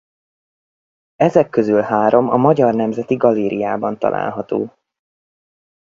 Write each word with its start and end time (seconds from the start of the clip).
Ezek 1.15 1.49
közül 1.49 1.81
három 1.81 2.29
a 2.29 2.35
Magyar 2.35 2.73
Nemzeti 2.73 3.15
Galériában 3.15 3.99
található. 3.99 4.77